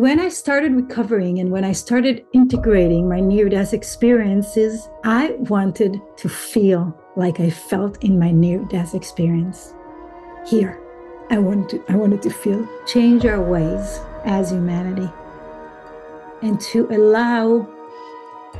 [0.00, 6.00] When I started recovering and when I started integrating my near death experiences, I wanted
[6.16, 9.74] to feel like I felt in my near death experience.
[10.46, 10.80] Here,
[11.28, 15.12] I wanted to, I wanted to feel change our ways as humanity
[16.40, 17.68] and to allow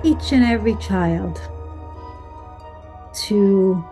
[0.04, 1.40] each and every child
[3.28, 3.82] to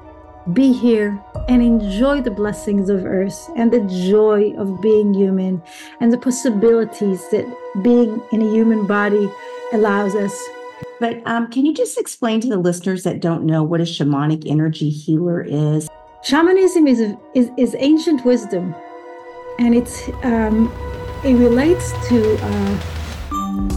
[0.52, 5.62] be here and enjoy the blessings of earth and the joy of being human
[6.00, 7.44] and the possibilities that
[7.82, 9.30] being in a human body
[9.72, 10.34] allows us.
[11.00, 14.48] But um, can you just explain to the listeners that don't know what a shamanic
[14.48, 15.88] energy healer is?
[16.22, 17.00] Shamanism is,
[17.34, 18.74] is, is ancient wisdom,
[19.58, 20.72] and it's um,
[21.24, 22.36] it relates to.
[22.40, 22.80] Uh...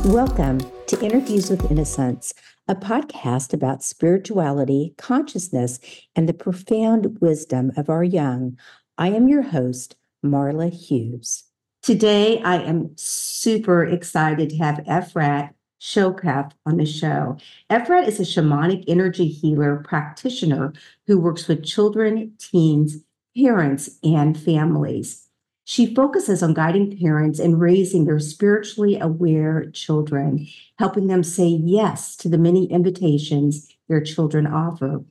[0.06, 2.34] Welcome to Interviews with Innocence
[2.72, 5.78] a podcast about spirituality, consciousness,
[6.16, 8.58] and the profound wisdom of our young.
[8.98, 11.44] I am your host, Marla Hughes.
[11.84, 15.50] Today, I am super excited to have Efrat
[15.82, 17.36] Shokef on the show.
[17.70, 20.72] Efrat is a shamanic energy healer practitioner
[21.08, 23.00] who works with children, teens,
[23.36, 25.28] parents, and families.
[25.72, 30.46] She focuses on guiding parents and raising their spiritually aware children,
[30.78, 35.06] helping them say yes to the many invitations their children offer,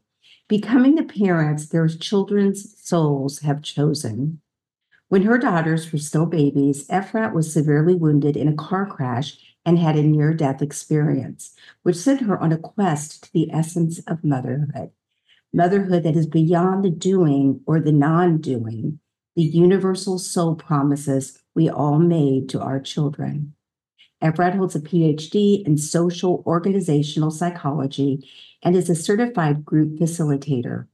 [0.48, 4.42] becoming the parents their children's souls have chosen.
[5.08, 9.78] When her daughters were still babies, Efrat was severely wounded in a car crash and
[9.78, 14.22] had a near death experience, which sent her on a quest to the essence of
[14.22, 14.90] motherhood.
[15.54, 19.00] Motherhood that is beyond the doing or the non doing,
[19.36, 23.54] the universal soul promises we all made to our children.
[24.22, 28.28] Efrat holds a PhD in social organizational psychology
[28.62, 30.86] and is a certified group facilitator.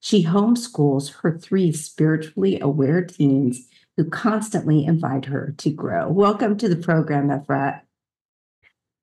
[0.00, 6.10] She homeschools her three spiritually aware teens who constantly invite her to grow.
[6.10, 7.82] Welcome to the program, Efrat.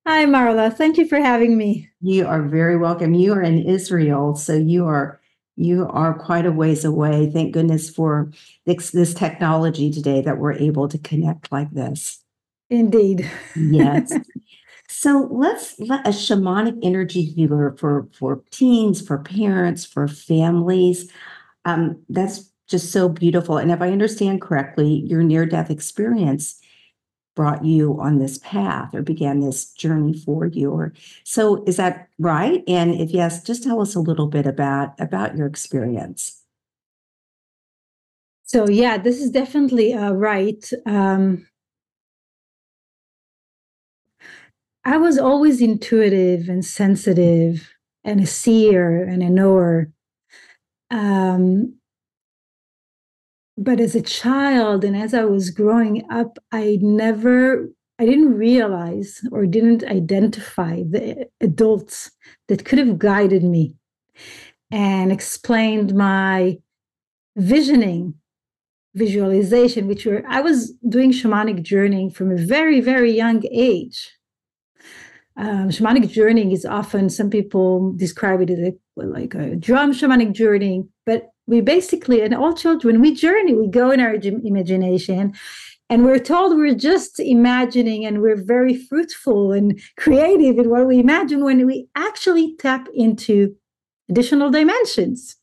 [0.06, 0.74] Hi, Marla.
[0.76, 1.88] Thank you for having me.
[2.02, 3.14] You are very welcome.
[3.14, 5.19] You are in Israel, so you are
[5.60, 7.30] you are quite a ways away.
[7.30, 8.32] Thank goodness for
[8.66, 12.24] this, this technology today that we're able to connect like this.
[12.70, 13.30] Indeed.
[13.56, 14.14] yes.
[14.92, 21.12] So let's let a shamanic energy healer for for teens, for parents, for families.
[21.64, 23.60] Um, that's just so beautiful.
[23.60, 26.59] And if I understand correctly, your near death experience
[27.36, 32.10] brought you on this path or began this journey for you or so is that
[32.18, 32.64] right?
[32.68, 36.44] And if yes just tell us a little bit about about your experience.
[38.44, 41.48] So yeah this is definitely uh, right um,
[44.86, 47.70] i was always intuitive and sensitive
[48.04, 49.92] and a seer and a knower
[50.92, 51.76] um,
[53.60, 59.22] but as a child and as I was growing up, I never, I didn't realize
[59.34, 62.10] or didn't identify the adults
[62.48, 63.76] that could have guided me
[64.72, 66.58] and explained my
[67.36, 68.14] visioning,
[68.96, 74.10] visualization, which were, I was doing shamanic journeying from a very, very young age.
[75.36, 80.32] Um, shamanic journeying is often, some people describe it as a, like a drum shamanic
[80.32, 85.34] journeying, but we basically, and all children, we journey, we go in our imagination.
[85.90, 91.00] And we're told we're just imagining and we're very fruitful and creative in what we
[91.00, 93.56] imagine when we actually tap into
[94.08, 95.36] additional dimensions.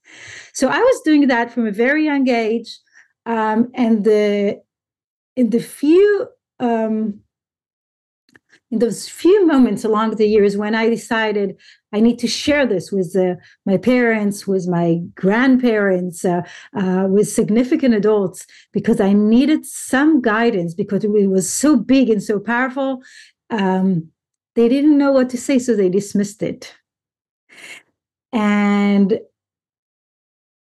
[0.53, 2.78] So I was doing that from a very young age.
[3.27, 4.62] Um, and the
[5.34, 6.28] in the few
[6.61, 7.21] um,
[8.78, 11.56] those few moments along the years when I decided
[11.92, 16.42] I need to share this with uh, my parents, with my grandparents, uh,
[16.76, 22.22] uh, with significant adults, because I needed some guidance because it was so big and
[22.22, 23.03] so powerful.
[23.50, 24.09] Um,
[24.54, 26.75] they didn't know what to say, so they dismissed it.
[28.32, 29.20] And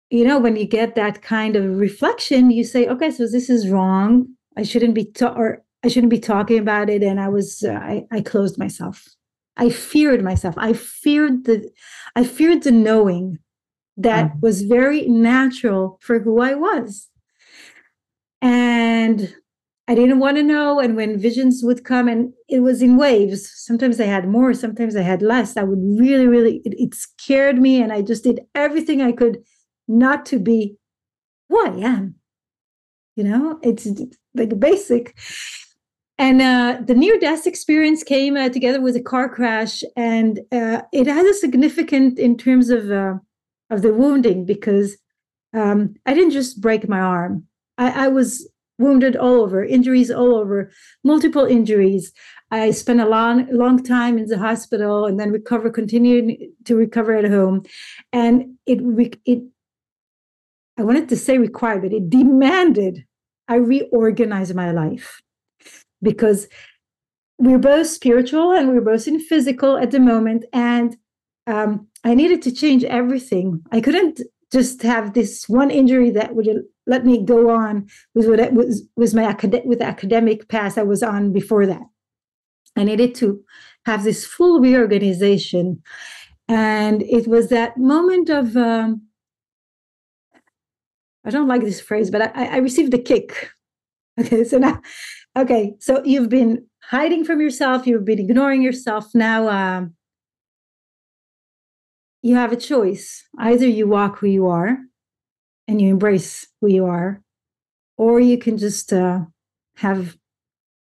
[0.10, 3.70] you know, when you get that kind of reflection, you say, okay, so this is
[3.70, 4.28] wrong.
[4.56, 7.02] I shouldn't be taught, or I shouldn't be talking about it.
[7.02, 9.08] And I was, uh, I, I closed myself.
[9.56, 10.54] I feared myself.
[10.58, 11.72] I feared the,
[12.14, 13.40] I feared the knowing
[13.96, 14.42] that mm.
[14.42, 17.08] was very natural for who I was.
[18.42, 19.34] And
[19.88, 20.82] I didn't want to know.
[20.82, 24.98] And when visions would come, and it was in waves, sometimes I had more, sometimes
[24.98, 25.56] I had less.
[25.56, 27.82] I would really, really, it, it scared me.
[27.82, 29.38] And I just did everything I could
[29.88, 30.76] not to be
[31.48, 32.16] who I am.
[33.16, 33.88] You know, it's
[34.36, 35.18] like basic
[36.20, 40.82] and uh, the near death experience came uh, together with a car crash, and uh,
[40.92, 43.16] it has a significant in terms of uh,
[43.70, 44.98] of the wounding because
[45.54, 47.46] um, I didn't just break my arm.
[47.78, 48.50] I, I, was
[48.80, 50.72] wounded all over, injuries all over,
[51.04, 52.12] multiple injuries.
[52.52, 57.16] I spent a long, long time in the hospital and then recover, continued to recover
[57.16, 57.64] at home.
[58.14, 58.80] And it,
[59.26, 59.44] it,
[60.78, 63.06] I wanted to say required, but it demanded
[63.48, 65.22] I reorganize my life
[66.08, 66.48] because
[67.38, 70.46] we're both spiritual and we're both in physical at the moment.
[70.54, 70.98] And
[71.46, 73.62] um, I needed to change everything.
[73.72, 74.22] I couldn't
[74.52, 76.48] just have this one injury that would
[76.86, 80.84] let me go on with what was was my acad- with the academic path I
[80.84, 81.86] was on before that.
[82.78, 83.44] I needed to
[83.86, 85.82] have this full reorganization,
[86.48, 89.02] and it was that moment of um,
[91.26, 93.52] I don't like this phrase, but I, I received a kick.
[94.20, 94.82] Okay, so now,
[95.38, 99.14] okay, so you've been hiding from yourself, you've been ignoring yourself.
[99.14, 99.94] Now, um,
[102.22, 103.24] you have a choice.
[103.38, 104.78] Either you walk who you are
[105.68, 107.22] and you embrace who you are,
[107.98, 109.20] or you can just uh,
[109.78, 110.18] have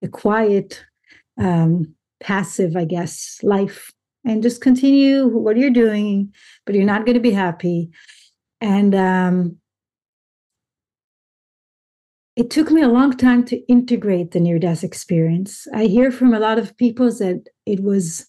[0.01, 0.83] a quiet,
[1.37, 3.91] um, passive, I guess, life
[4.25, 6.33] and just continue what you're doing,
[6.65, 7.89] but you're not going to be happy.
[8.61, 9.57] And um,
[12.39, 15.67] it took me a long time to integrate the near death experience.
[15.75, 18.27] I hear from a lot of people that it was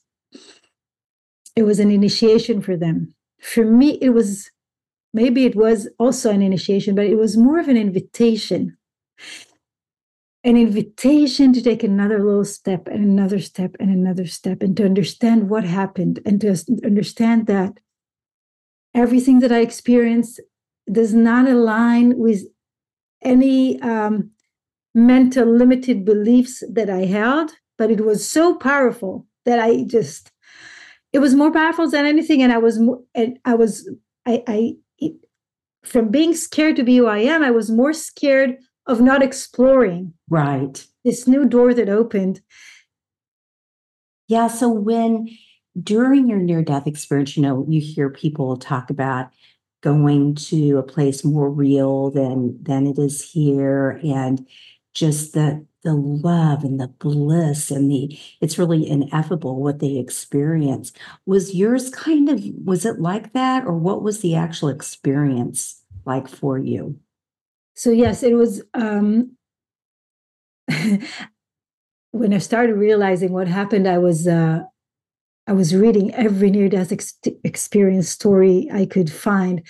[1.55, 3.15] it was an initiation for them.
[3.41, 4.51] For me, it was
[5.15, 8.77] maybe it was also an initiation, but it was more of an invitation.
[10.43, 14.85] An invitation to take another little step and another step and another step and to
[14.85, 16.49] understand what happened and to
[16.85, 17.79] understand that
[18.93, 20.41] everything that I experienced
[20.91, 22.43] does not align with
[23.23, 24.31] any um,
[24.95, 30.31] mental limited beliefs that I held, but it was so powerful that I just
[31.13, 32.43] it was more powerful than anything.
[32.43, 32.79] And i was
[33.15, 33.89] and i was
[34.27, 35.15] i i it,
[35.85, 38.57] from being scared to be who i am i was more scared
[38.87, 40.87] of not exploring right.
[41.05, 42.41] this new door that opened.
[44.27, 45.29] Yeah so when
[45.81, 49.31] during your near death experience you know you hear people talk about
[49.81, 54.47] going to a place more real than than it is here and
[54.95, 60.93] just the the love and the bliss and the it's really ineffable what they experience
[61.25, 66.29] was yours kind of was it like that or what was the actual experience like
[66.29, 66.99] for you?
[67.75, 69.37] So yes it was um
[72.13, 74.61] when i started realizing what happened i was uh
[75.51, 79.63] i was reading every near death ex- experience story i could find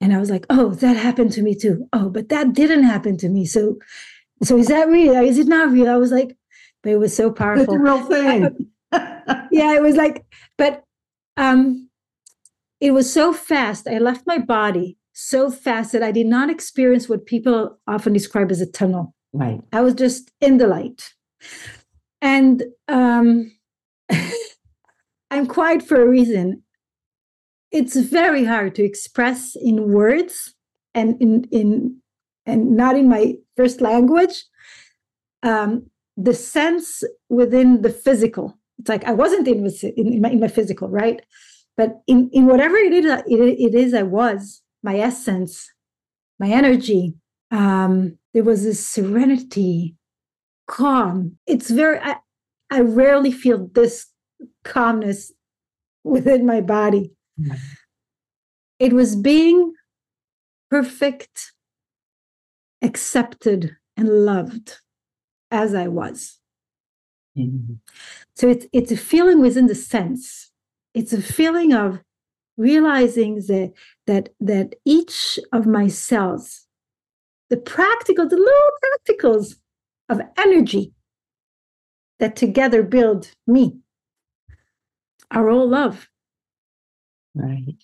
[0.00, 3.16] and i was like oh that happened to me too oh but that didn't happen
[3.16, 3.78] to me so
[4.42, 5.14] so is that real?
[5.14, 5.88] Is it not real?
[5.88, 6.36] I was like,
[6.82, 7.62] but it was so powerful.
[7.62, 8.66] It's a real thing.
[9.52, 10.24] yeah, it was like,
[10.58, 10.84] but
[11.36, 11.88] um,
[12.80, 13.86] it was so fast.
[13.86, 18.50] I left my body so fast that I did not experience what people often describe
[18.50, 19.14] as a tunnel.
[19.32, 19.60] Right.
[19.72, 21.14] I was just in the light.
[22.20, 23.52] And um,
[25.32, 26.62] I'm quiet for a reason.
[27.70, 30.54] It's very hard to express in words
[30.94, 31.96] and in in
[32.44, 34.44] and not in my first language
[35.42, 35.86] um,
[36.18, 38.58] the sense within the physical.
[38.78, 41.22] It's like i wasn't in, in, my, in my physical right?
[41.78, 44.60] But in, in whatever it is, it, it is i was.
[44.82, 45.66] My essence
[46.38, 47.14] my energy
[47.50, 49.96] um, there was this serenity
[50.66, 51.38] calm.
[51.46, 52.16] It's very I,
[52.70, 54.11] I rarely feel this
[54.64, 55.32] calmness
[56.04, 57.54] within my body mm-hmm.
[58.78, 59.72] it was being
[60.70, 61.52] perfect
[62.82, 64.80] accepted and loved
[65.50, 66.38] as I was.
[67.38, 67.74] Mm-hmm.
[68.36, 70.50] So it's it's a feeling within the sense.
[70.92, 72.00] It's a feeling of
[72.56, 73.72] realizing that
[74.06, 76.66] that that each of my cells,
[77.48, 79.56] the practical, the little practicals
[80.08, 80.92] of energy
[82.18, 83.78] that together build me
[85.32, 86.08] are all love.
[87.34, 87.76] Right.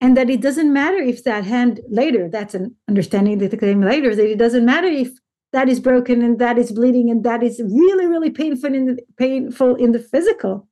[0.00, 4.14] And that it doesn't matter if that hand later that's an understanding that came later
[4.14, 5.08] that it doesn't matter if
[5.52, 8.98] that is broken and that is bleeding and that is really really painful in the
[9.16, 10.68] painful in the physical.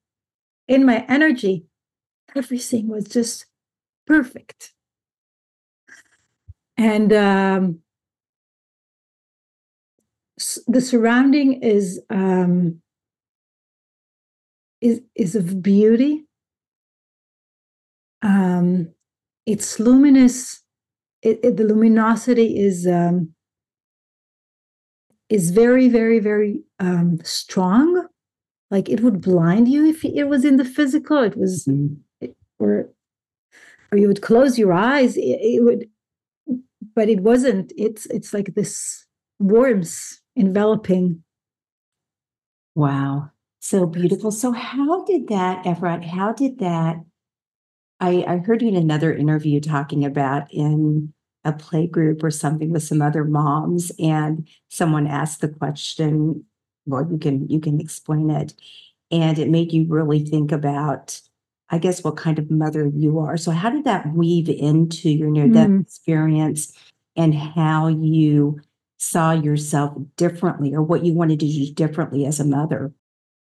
[0.68, 1.66] In my energy
[2.34, 3.46] everything was just
[4.06, 4.72] perfect.
[6.76, 7.80] And um,
[10.66, 12.82] the surrounding is um,
[14.84, 16.24] is is of beauty
[18.22, 18.88] um,
[19.46, 20.62] it's luminous
[21.22, 23.34] it, it, the luminosity is um,
[25.28, 28.06] is very very very um, strong
[28.70, 31.94] like it would blind you if it was in the physical it was mm-hmm.
[32.20, 32.90] it, or
[33.90, 35.88] or you would close your eyes it, it, would
[36.94, 39.04] but it wasn't it's it's like this
[39.38, 41.22] warmth enveloping.
[42.74, 43.30] Wow.
[43.64, 44.30] So beautiful.
[44.30, 47.02] So how did that, Efrat, how did that?
[47.99, 52.73] I, I heard you in another interview talking about in a play group or something
[52.73, 56.44] with some other moms, and someone asked the question,
[56.85, 58.52] well, you can you can explain it.
[59.11, 61.18] And it made you really think about,
[61.71, 63.38] I guess, what kind of mother you are.
[63.38, 65.80] So how did that weave into your near death Mm.
[65.80, 66.71] experience
[67.16, 68.61] and how you
[68.99, 72.92] saw yourself differently or what you wanted to do differently as a mother?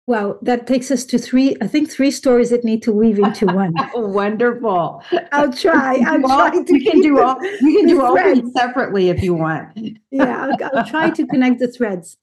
[0.07, 3.45] Wow, that takes us to three, I think three stories that need to weave into
[3.53, 3.73] one.
[3.93, 5.03] Wonderful.
[5.31, 5.95] I'll try.
[6.05, 9.21] I'll Well, try to we can do all we can do all these separately if
[9.21, 9.69] you want.
[10.11, 12.17] yeah, I'll, I'll try to connect the threads.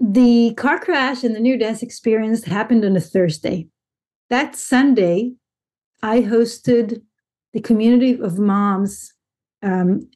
[0.00, 3.66] The car crash and the near death experience happened on a Thursday.
[4.30, 5.34] That Sunday,
[6.02, 7.02] I hosted
[7.52, 9.12] the community of moms
[9.62, 10.08] um,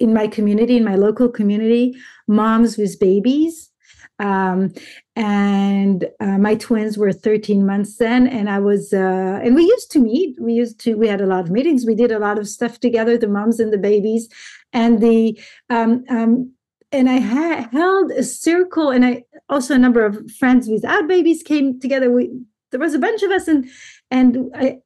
[0.00, 1.94] in my community, in my local community,
[2.26, 3.70] moms with babies.
[4.18, 4.72] Um,
[5.16, 9.90] and uh, my twins were 13 months then, and I was, uh, and we used
[9.92, 10.36] to meet.
[10.40, 11.86] We used to, we had a lot of meetings.
[11.86, 14.28] We did a lot of stuff together, the moms and the babies
[14.76, 16.52] and the um, um,
[16.92, 21.80] and I held a circle, and I also a number of friends without babies came
[21.80, 22.12] together.
[22.12, 22.30] We
[22.70, 23.68] there was a bunch of us, and
[24.10, 24.78] and I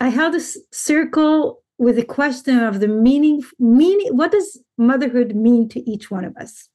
[0.00, 0.40] I held a
[0.72, 4.16] circle with the question of the meaning meaning.
[4.16, 6.68] What does motherhood mean to each one of us?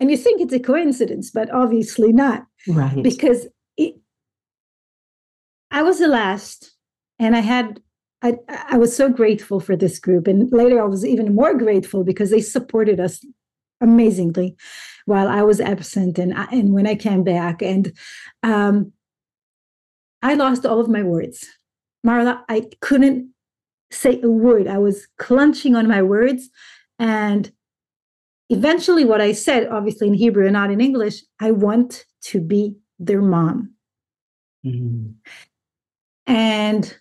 [0.00, 3.02] And you think it's a coincidence, but obviously not Right.
[3.02, 3.94] because it,
[5.70, 6.74] I was the last,
[7.18, 7.80] and I had
[8.22, 12.02] I I was so grateful for this group, and later I was even more grateful
[12.04, 13.24] because they supported us
[13.80, 14.56] amazingly
[15.06, 17.92] while I was absent and I, and when I came back, and
[18.42, 18.92] um,
[20.22, 21.46] I lost all of my words,
[22.06, 22.42] Marla.
[22.48, 23.32] I couldn't
[23.90, 24.66] say a word.
[24.66, 26.48] I was clenching on my words,
[26.98, 27.50] and
[28.50, 32.76] eventually, what I said, obviously in Hebrew and not in English, I want to be
[32.98, 33.74] their mom.
[34.64, 35.14] Mhm.
[36.26, 36.96] And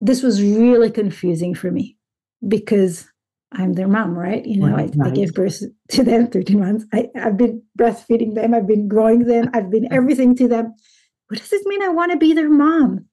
[0.00, 1.96] this was really confusing for me
[2.46, 3.08] because
[3.52, 4.44] I'm their mom, right?
[4.44, 6.84] You know, Right, I, I gave birth to them 13 months.
[6.92, 10.74] I, I've been breastfeeding them, I've been growing them, I've been everything to them.
[11.28, 13.06] What does this mean I want to be their mom?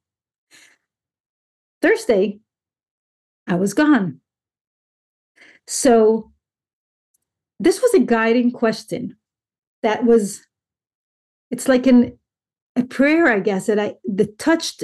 [1.81, 2.39] Thursday,
[3.47, 4.19] I was gone.
[5.69, 6.31] So
[7.59, 9.17] this was a guiding question
[9.83, 10.41] that was,
[11.51, 12.17] it's like an
[12.75, 14.83] a prayer, I guess, that I that touched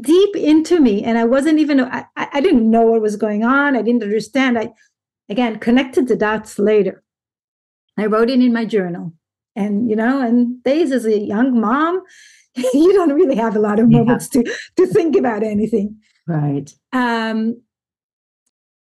[0.00, 1.02] deep into me.
[1.02, 3.74] And I wasn't even I, I didn't know what was going on.
[3.76, 4.56] I didn't understand.
[4.56, 4.72] I
[5.28, 7.02] again connected the dots later.
[7.98, 9.12] I wrote it in my journal.
[9.56, 12.02] And you know, and days as a young mom,
[12.54, 13.98] you don't really have a lot of Yeah.
[13.98, 14.44] moments to
[14.76, 16.72] to think about anything Right.
[16.92, 17.62] um,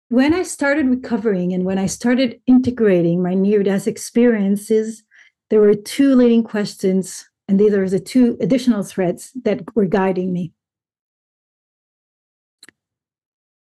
[0.08, 5.02] when I started recovering and when I started integrating my near death experiences,
[5.50, 10.32] there were two leading questions, and these are the two additional threads that were guiding
[10.32, 10.52] me.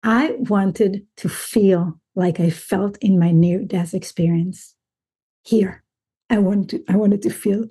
[0.03, 4.75] I wanted to feel like I felt in my near death experience
[5.45, 5.85] here.
[6.29, 7.67] I wanted to, I wanted to feel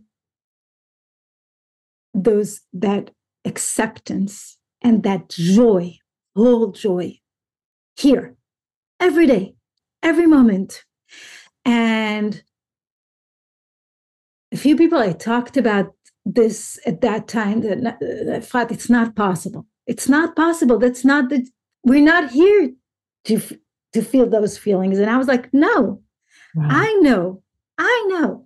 [2.14, 3.12] those that
[3.44, 5.98] acceptance and that joy,
[6.36, 7.20] whole joy
[7.98, 8.38] here
[9.02, 9.56] every day,
[10.02, 10.86] every moment.
[11.66, 12.42] And
[14.54, 15.94] a few people I talked about
[16.26, 19.66] this at that time that, thought it's not possible.
[19.88, 20.78] It's not possible.
[20.78, 21.50] That's not that
[21.84, 22.72] we're not here
[23.26, 23.42] to
[23.94, 25.00] to feel those feelings.
[25.00, 26.02] And I was like, no,
[26.56, 26.70] Right.
[26.72, 27.42] I know,
[27.78, 28.46] I know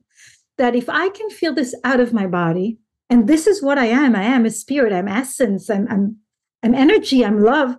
[0.57, 2.77] that if I can feel this out of my body,
[3.09, 6.17] and this is what I am, I am a spirit, I'm essence, I'm I'm
[6.63, 7.75] I'm energy, I'm love.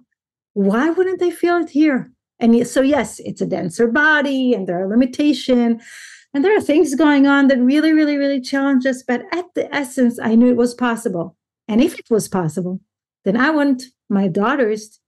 [0.54, 2.12] Why wouldn't they feel it here?
[2.38, 5.82] And so yes, it's a denser body, and there are limitations,
[6.34, 9.02] and there are things going on that really, really, really challenge us.
[9.02, 11.36] But at the essence, I knew it was possible.
[11.66, 12.80] And if it was possible,
[13.24, 15.00] then I want my daughters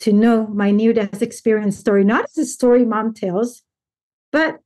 [0.00, 3.62] to know my near death experience story, not as a story mom tells,
[4.30, 4.60] but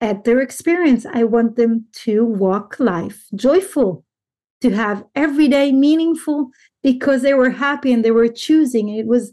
[0.00, 4.04] at their experience, I want them to walk life joyful,
[4.60, 6.50] to have everyday meaningful
[6.82, 8.88] because they were happy and they were choosing.
[8.88, 9.32] It was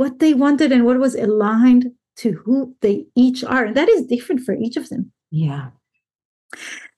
[0.00, 3.66] what they wanted and what was aligned to who they each are.
[3.66, 5.12] And that is different for each of them.
[5.30, 5.68] yeah.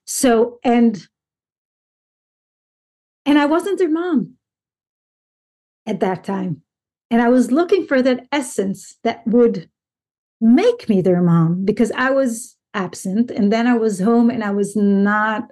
[0.06, 1.04] So, and
[3.26, 4.34] and I wasn't their mom
[5.84, 6.62] at that time.
[7.10, 9.68] And I was looking for that essence that would
[10.40, 14.50] make me their mom because I was absent and then I was home and I
[14.50, 15.50] was not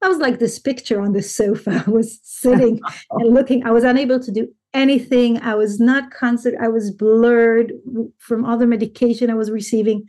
[0.00, 1.82] I was like this picture on the sofa.
[1.86, 3.66] I was sitting and looking.
[3.66, 5.40] I was unable to do anything.
[5.40, 6.54] I was not concert.
[6.60, 7.72] I was blurred
[8.18, 10.08] from all the medication I was receiving.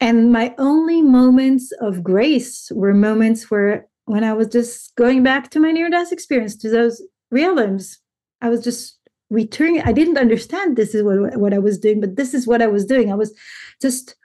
[0.00, 5.50] And my only moments of grace were moments where when I was just going back
[5.50, 7.98] to my near death experience, to those realms,
[8.40, 9.82] I was just returning.
[9.82, 12.66] I didn't understand this is what, what I was doing, but this is what I
[12.66, 13.12] was doing.
[13.12, 13.34] I was
[13.80, 14.16] just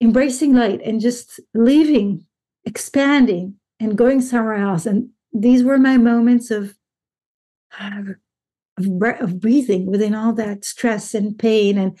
[0.00, 2.26] embracing light and just leaving,
[2.64, 4.86] expanding, and going somewhere else.
[4.86, 6.74] And these were my moments of
[7.80, 8.16] of,
[9.20, 11.98] of breathing within all that stress and pain and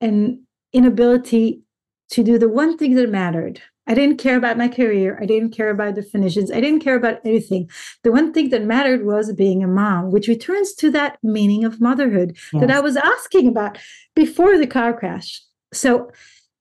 [0.00, 0.40] and
[0.72, 1.62] inability
[2.10, 3.60] to do the one thing that mattered.
[3.86, 5.18] I didn't care about my career.
[5.20, 6.52] I didn't care about the definitions.
[6.52, 7.68] I didn't care about anything.
[8.04, 11.80] The one thing that mattered was being a mom, which returns to that meaning of
[11.80, 12.60] motherhood yes.
[12.60, 13.78] that I was asking about
[14.14, 15.42] before the car crash.
[15.72, 16.10] So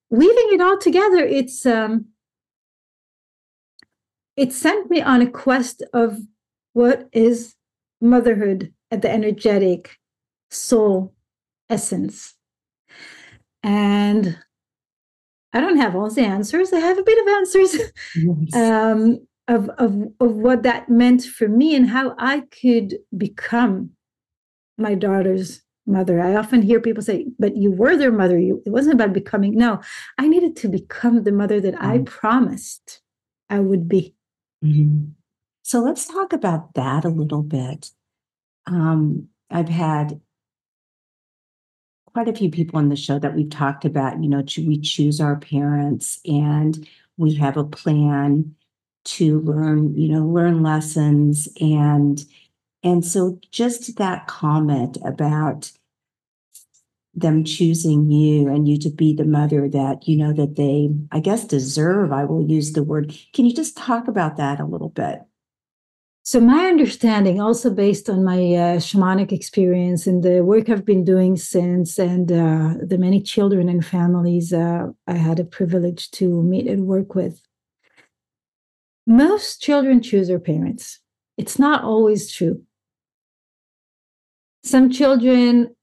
[0.09, 2.05] weaving it all together, it's um
[4.35, 6.19] it sent me on a quest of
[6.73, 7.55] what is
[8.01, 9.97] motherhood at the energetic
[10.49, 11.13] soul
[11.69, 12.35] essence.
[13.63, 14.37] And
[15.53, 16.73] I don't have all the answers.
[16.73, 17.75] I have a bit of answers
[18.15, 18.53] yes.
[18.55, 23.91] um, of, of, of what that meant for me and how I could become
[24.77, 26.21] my daughter's mother.
[26.21, 28.37] I often hear people say, but you were their mother.
[28.37, 29.55] You, it wasn't about becoming.
[29.55, 29.81] No,
[30.17, 31.85] I needed to become the mother that mm-hmm.
[31.85, 33.01] I promised
[33.49, 34.15] I would be.
[34.63, 35.11] Mm-hmm.
[35.69, 37.91] So let's talk about that a little bit.
[38.65, 40.19] Um, I've had
[42.11, 45.21] quite a few people on the show that we've talked about, you know, we choose
[45.21, 48.55] our parents and we have a plan
[49.05, 52.25] to learn, you know, learn lessons and
[52.81, 55.71] and so just that comment about
[57.13, 61.19] them choosing you and you to be the mother that you know that they i
[61.19, 64.89] guess deserve i will use the word can you just talk about that a little
[64.89, 65.19] bit
[66.29, 71.03] so, my understanding, also based on my uh, shamanic experience and the work I've been
[71.03, 76.43] doing since, and uh, the many children and families uh, I had a privilege to
[76.43, 77.41] meet and work with,
[79.07, 80.99] most children choose their parents.
[81.35, 82.61] It's not always true.
[84.63, 85.75] Some children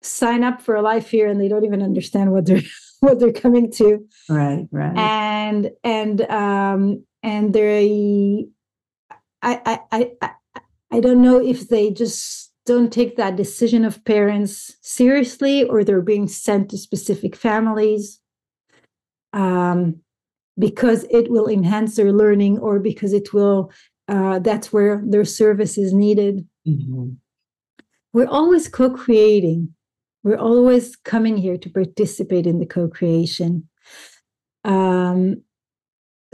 [0.00, 2.62] sign up for a life here and they don't even understand what they're
[3.00, 4.06] what they're coming to.
[4.30, 4.96] Right, right.
[4.96, 8.46] And and um and they
[9.44, 10.30] I, I, I,
[10.90, 16.00] I don't know if they just don't take that decision of parents seriously or they're
[16.00, 18.20] being sent to specific families
[19.34, 20.00] um,
[20.58, 23.70] because it will enhance their learning or because it will
[24.08, 26.46] uh, that's where their service is needed.
[26.66, 27.10] Mm-hmm.
[28.14, 29.74] we're always co-creating.
[30.22, 33.68] We're always coming here to participate in the co-creation.
[34.64, 35.42] Um,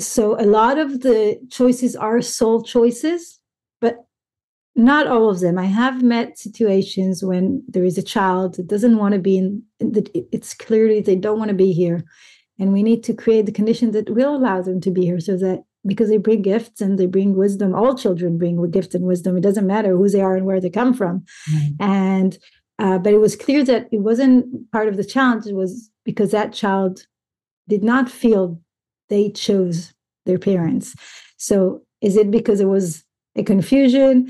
[0.03, 3.41] so a lot of the choices are soul choices,
[3.81, 4.05] but
[4.77, 5.59] not all of them.
[5.59, 9.63] I have met situations when there is a child that doesn't want to be in,
[9.79, 12.05] that it's clearly they don't want to be here.
[12.59, 15.37] And we need to create the conditions that will allow them to be here so
[15.39, 19.37] that because they bring gifts and they bring wisdom, all children bring gifts and wisdom.
[19.37, 21.25] It doesn't matter who they are and where they come from.
[21.51, 21.77] Mm.
[21.81, 22.39] And
[22.79, 25.47] uh, but it was clear that it wasn't part of the challenge.
[25.47, 27.07] It was because that child
[27.69, 28.61] did not feel
[29.11, 29.93] they chose
[30.25, 30.95] their parents.
[31.37, 33.05] So is it because it was
[33.37, 34.29] a confusion?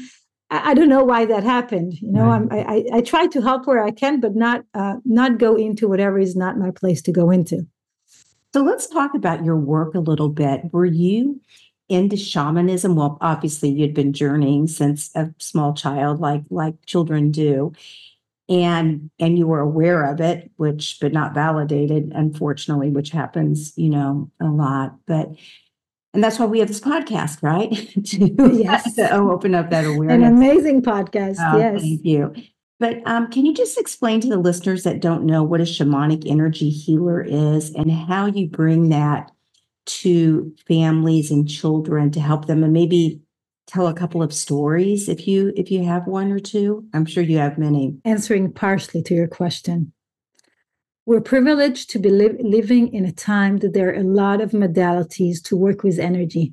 [0.51, 1.95] I, I don't know why that happened.
[2.01, 2.67] You know, right.
[2.67, 5.89] i I, I try to help where I can, but not uh, not go into
[5.89, 7.67] whatever is not my place to go into.
[8.53, 10.63] So let's talk about your work a little bit.
[10.73, 11.41] Were you
[11.89, 12.97] into shamanism?
[12.97, 17.73] Well, obviously you'd been journeying since a small child, like like children do
[18.51, 23.89] and and you were aware of it which but not validated unfortunately which happens you
[23.89, 25.29] know a lot but
[26.13, 27.71] and that's why we have this podcast right?
[28.11, 28.95] To, yes.
[28.97, 30.17] to open up that awareness.
[30.17, 31.81] an amazing podcast oh, yes.
[31.81, 32.35] thank you.
[32.81, 36.25] But um, can you just explain to the listeners that don't know what a shamanic
[36.27, 39.31] energy healer is and how you bring that
[39.85, 43.21] to families and children to help them and maybe
[43.71, 46.85] tell a couple of stories if you if you have one or two?
[46.93, 47.97] I'm sure you have many.
[48.05, 49.93] Answering partially to your question.
[51.07, 54.51] We're privileged to be li- living in a time that there are a lot of
[54.51, 56.53] modalities to work with energy.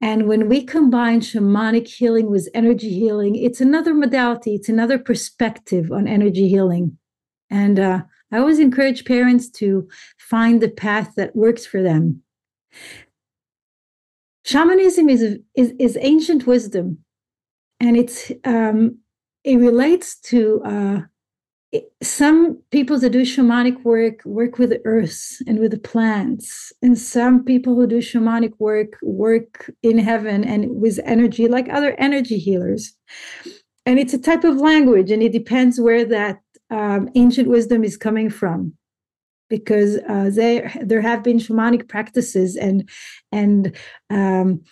[0.00, 5.90] And when we combine shamanic healing with energy healing it's another modality it's another perspective
[5.90, 6.98] on energy healing.
[7.50, 9.88] And uh, i always encourage parents to
[10.18, 12.22] find the path that works for them
[14.46, 16.98] shamanism is, is, is ancient wisdom.
[17.80, 18.98] And it's um,
[19.44, 21.00] it relates to uh,
[22.02, 26.72] some people that do shamanic work work with the earth and with the plants.
[26.80, 31.94] And some people who do shamanic work work in heaven and with energy like other
[31.98, 32.94] energy healers.
[33.84, 37.96] And it's a type of language, and it depends where that um, ancient wisdom is
[37.96, 38.72] coming from
[39.48, 42.88] because uh, there there have been shamanic practices and
[43.32, 43.76] and
[44.10, 44.62] um,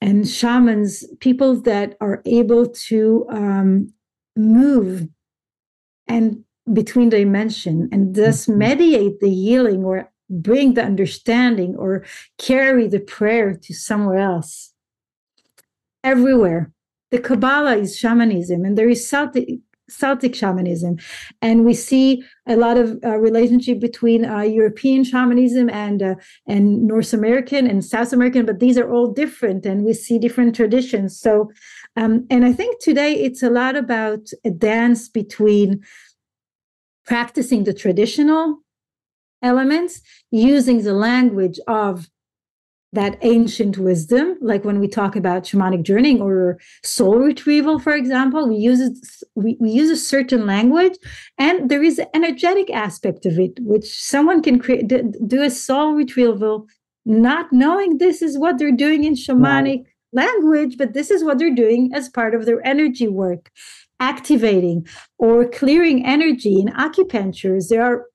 [0.00, 3.92] and shamans, people that are able to um,
[4.36, 5.08] move
[6.06, 8.58] and between dimension and thus mm-hmm.
[8.58, 12.04] mediate the healing or bring the understanding or
[12.36, 14.72] carry the prayer to somewhere else.
[16.04, 16.72] Everywhere.
[17.10, 20.98] The Kabbalah is shamanism, and there is Celtic, Celtic shamanism.
[21.42, 26.14] And we see a lot of uh, relationship between uh, European shamanism and uh,
[26.46, 30.54] and North American and South American, but these are all different, and we see different
[30.54, 31.18] traditions.
[31.18, 31.50] So,
[31.96, 35.82] um, and I think today it's a lot about a dance between
[37.04, 38.58] practicing the traditional
[39.42, 42.08] elements, using the language of
[42.92, 48.48] that ancient wisdom, like when we talk about shamanic journeying or soul retrieval, for example,
[48.48, 50.94] we use we, we use a certain language,
[51.36, 55.92] and there is an energetic aspect of it, which someone can create do a soul
[55.92, 56.66] retrieval,
[57.04, 59.86] not knowing this is what they're doing in shamanic right.
[60.12, 63.50] language, but this is what they're doing as part of their energy work,
[64.00, 64.86] activating
[65.18, 67.68] or clearing energy in acupunctures.
[67.68, 68.06] There are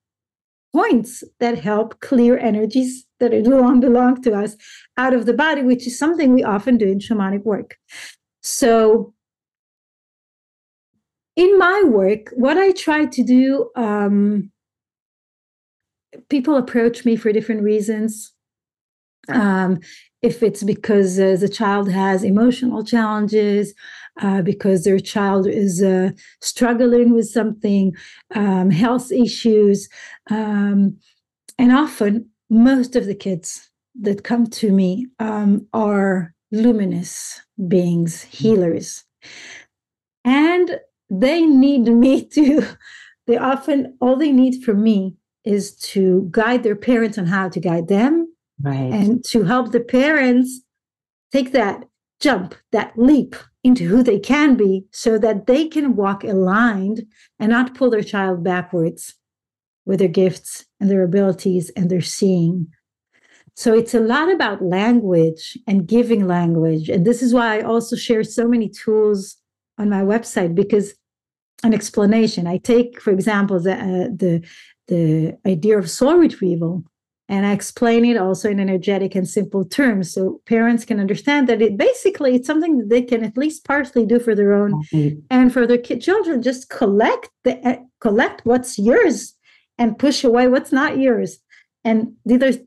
[0.74, 4.56] points that help clear energies that don't belong to us
[4.98, 7.78] out of the body, which is something we often do in shamanic work.
[8.42, 9.14] So,
[11.36, 14.52] in my work, what I try to do, um,
[16.30, 18.34] people approach me for different reasons.
[19.30, 19.80] Um,
[20.24, 23.74] if it's because uh, the child has emotional challenges,
[24.22, 27.94] uh, because their child is uh, struggling with something,
[28.34, 29.90] um, health issues.
[30.30, 30.98] Um,
[31.60, 39.04] and often, most of the kids that come to me um, are luminous beings, healers.
[40.24, 42.66] And they need me to,
[43.28, 47.60] they often, all they need from me is to guide their parents on how to
[47.60, 48.23] guide them.
[48.64, 48.92] Right.
[48.94, 50.62] And to help the parents
[51.32, 51.84] take that
[52.20, 57.04] jump, that leap into who they can be so that they can walk aligned
[57.40, 59.16] and not pull their child backwards
[59.86, 62.68] with their gifts and their abilities and their seeing.
[63.56, 66.90] So it's a lot about language and giving language.
[66.90, 69.38] And this is why I also share so many tools
[69.78, 70.94] on my website because
[71.64, 72.48] an explanation.
[72.48, 74.46] I take, for example, the uh, the
[74.88, 76.84] the idea of soul retrieval
[77.34, 81.64] and I explain it also in energetic and simple terms so parents can understand that
[81.64, 85.20] it basically it's something that they can at least partially do for their own mm-hmm.
[85.32, 89.34] and for their kid, children just collect the uh, collect what's yours
[89.80, 91.40] and push away what's not yours
[91.84, 92.60] and these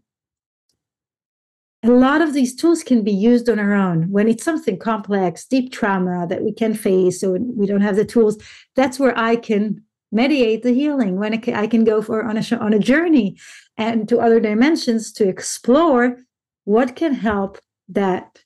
[1.85, 5.46] a lot of these tools can be used on our own when it's something complex
[5.46, 8.37] deep trauma that we can face so we don't have the tools
[8.74, 9.81] that's where i can
[10.12, 13.37] mediate the healing when i can go for on a on a journey
[13.77, 16.19] and to other dimensions to explore
[16.64, 18.40] what can help that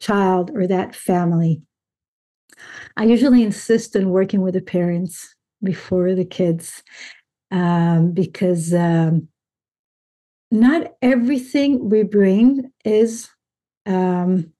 [0.00, 1.62] child or that family.
[2.96, 6.82] I usually insist on working with the parents before the kids
[7.50, 9.28] um, because um,
[10.50, 13.30] not everything we bring is
[13.86, 14.52] um,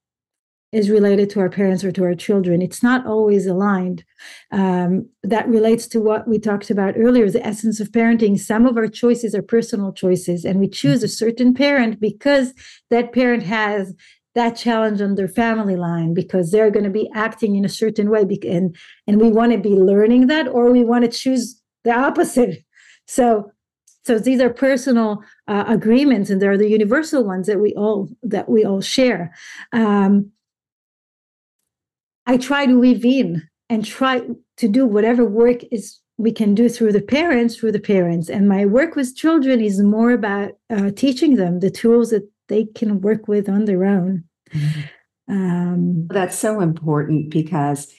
[0.72, 2.62] is related to our parents or to our children.
[2.62, 4.04] It's not always aligned.
[4.50, 8.38] Um, that relates to what we talked about earlier the essence of parenting.
[8.38, 12.54] Some of our choices are personal choices, and we choose a certain parent because
[12.90, 13.94] that parent has
[14.34, 18.08] that challenge on their family line because they're going to be acting in a certain
[18.08, 18.74] way and
[19.06, 22.64] and we want to be learning that or we want to choose the opposite
[23.06, 23.50] so
[24.04, 28.48] so these are personal uh, agreements and they're the universal ones that we all that
[28.48, 29.34] we all share
[29.72, 30.30] um,
[32.26, 34.22] I try to weave in and try
[34.58, 38.28] to do whatever work is we can do through the parents, through the parents.
[38.28, 42.66] And my work with children is more about uh, teaching them the tools that they
[42.66, 44.24] can work with on their own.
[44.50, 44.80] Mm-hmm.
[45.28, 47.92] Um, That's so important because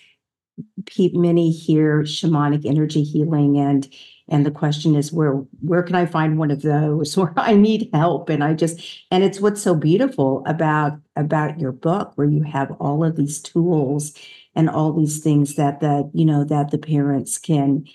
[0.98, 3.88] many hear shamanic energy healing and
[4.30, 7.18] and the question is where where can i find one of those?
[7.18, 8.30] Where i need help?
[8.30, 8.82] And i just
[9.12, 13.42] and it's what's so beautiful about about your book where you have all of these
[13.42, 14.14] tools
[14.56, 17.86] and all these things that the you know that the parents can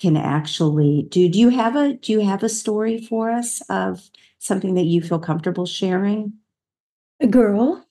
[0.00, 1.28] can actually do.
[1.28, 5.02] Do you have a do you have a story for us of something that you
[5.02, 6.32] feel comfortable sharing?
[7.20, 7.86] A girl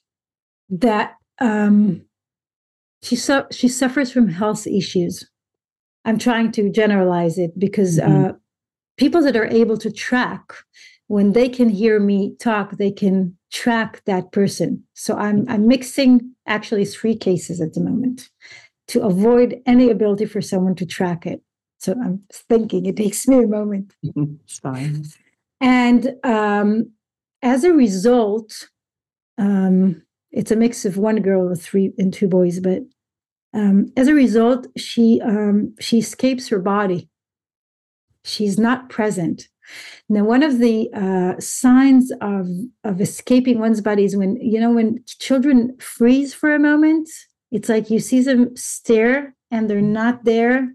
[0.70, 2.04] that um
[3.02, 5.30] she su- she suffers from health issues
[6.06, 8.26] I'm trying to generalize it because mm-hmm.
[8.26, 8.32] uh,
[8.98, 10.54] people that are able to track,
[11.08, 14.84] when they can hear me talk, they can track that person.
[14.94, 18.30] So I'm I'm mixing actually three cases at the moment
[18.90, 21.42] to avoid any ability for someone to track it.
[21.80, 23.94] So I'm thinking it takes me a moment.
[24.04, 25.06] it's fine.
[25.62, 26.92] And um,
[27.42, 28.70] as a result,
[29.38, 32.82] um, it's a mix of one girl with three and two boys, but
[33.54, 37.10] um, as a result, she um, she escapes her body.
[38.24, 39.48] She's not present.
[40.08, 42.48] Now, one of the uh, signs of
[42.84, 47.10] of escaping one's body is when you know when children freeze for a moment.
[47.52, 50.70] It's like you see them stare and they're not there.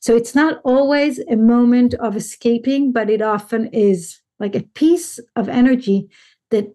[0.00, 5.18] So it's not always a moment of escaping, but it often is like a piece
[5.34, 6.08] of energy
[6.50, 6.74] that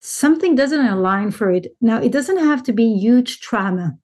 [0.00, 1.68] something doesn't align for it.
[1.80, 3.96] Now, it doesn't have to be huge trauma.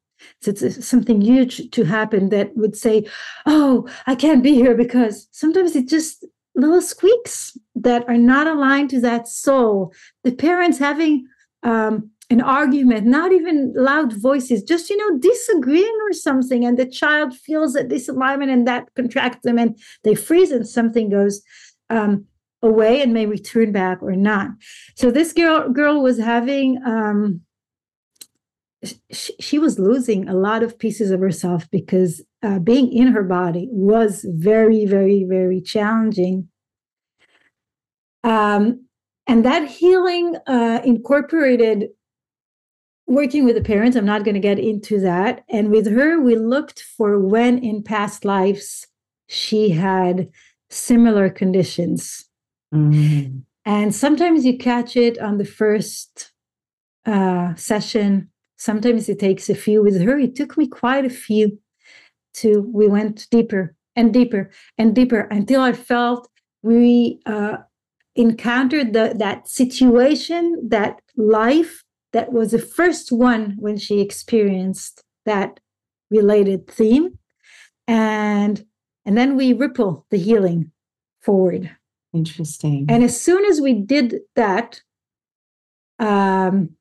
[0.47, 3.07] It's something huge to happen that would say,
[3.47, 8.91] Oh, I can't be here because sometimes it's just little squeaks that are not aligned
[8.91, 9.93] to that soul.
[10.25, 11.27] The parents having
[11.63, 16.65] um, an argument, not even loud voices, just, you know, disagreeing or something.
[16.65, 21.11] And the child feels that disalignment and that contracts them and they freeze and something
[21.11, 21.43] goes
[21.91, 22.27] um,
[22.63, 24.51] away and may return back or not.
[24.95, 27.41] So this girl girl was having um,
[29.13, 33.23] she, she was losing a lot of pieces of herself because uh, being in her
[33.23, 36.49] body was very, very, very challenging.
[38.25, 38.87] Um,
[39.27, 41.89] and that healing uh, incorporated
[43.11, 43.97] working with the parents.
[43.97, 45.45] I'm not going to get into that.
[45.49, 48.87] And with her, we looked for when in past lives
[49.27, 50.29] she had
[50.71, 52.27] similar conditions.
[52.73, 53.41] Mm-hmm.
[53.65, 56.33] And sometimes you catch it on the first
[57.05, 58.30] uh, session.
[58.61, 59.83] Sometimes it takes a few.
[59.83, 61.59] With her, it took me quite a few
[62.35, 66.29] to, we went deeper and deeper and deeper until I felt
[66.63, 67.57] we uh,
[68.15, 75.59] encountered the, that situation, that life that was the first one when she experienced that
[76.11, 77.19] related theme.
[77.89, 78.67] And
[79.07, 80.71] and then we ripple the healing
[81.23, 81.75] forward.
[82.13, 82.85] Interesting.
[82.91, 84.83] And as soon as we did that,
[85.99, 86.77] um,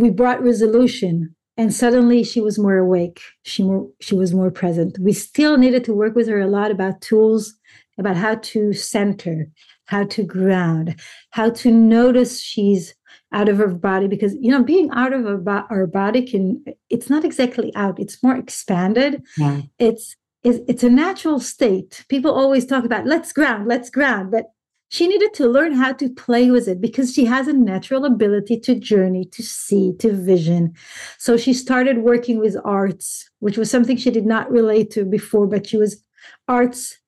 [0.00, 3.20] we brought resolution, and suddenly she was more awake.
[3.42, 4.98] She more she was more present.
[4.98, 7.54] We still needed to work with her a lot about tools,
[7.98, 9.48] about how to center,
[9.86, 12.94] how to ground, how to notice she's
[13.32, 17.08] out of her body because you know being out of our, our body can it's
[17.08, 19.62] not exactly out it's more expanded yeah.
[19.78, 22.04] it's it's, it's a natural state.
[22.08, 24.46] People always talk about let's ground, let's ground, but
[24.90, 28.60] she needed to learn how to play with it because she has a natural ability
[28.60, 30.74] to journey, to see, to vision.
[31.18, 35.46] So she started working with arts, which was something she did not relate to before,
[35.46, 36.02] but she was
[36.46, 36.98] arts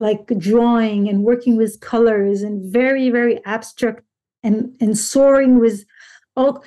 [0.00, 4.02] like drawing and working with colors and very, very abstract
[4.42, 5.84] and, and soaring with
[6.36, 6.64] all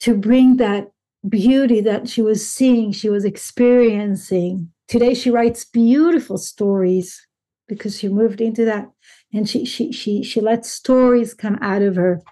[0.00, 0.90] to bring that
[1.28, 7.26] beauty that she was seeing, she was experiencing Today she writes beautiful stories
[7.68, 8.88] because she moved into that
[9.32, 12.22] and she she she she lets stories come out of her.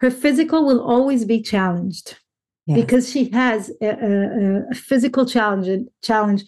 [0.00, 2.18] Her physical will always be challenged
[2.66, 2.80] yes.
[2.80, 6.44] because she has a, a, a physical challenge challenge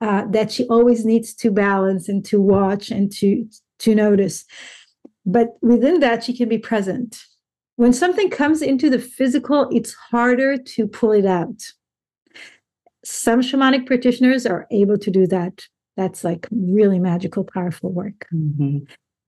[0.00, 3.48] uh, that she always needs to balance and to watch and to
[3.80, 4.44] to notice.
[5.26, 7.22] But within that, she can be present.
[7.76, 11.60] When something comes into the physical, it's harder to pull it out
[13.04, 15.66] some shamanic practitioners are able to do that.
[15.96, 18.26] That's like really magical, powerful work.
[18.34, 18.78] Mm-hmm.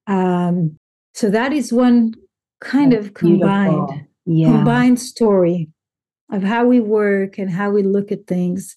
[0.06, 0.78] Um,
[1.14, 2.14] so that is one
[2.60, 4.52] kind That's of combined, yeah.
[4.52, 5.68] combined story
[6.30, 8.76] of how we work and how we look at things.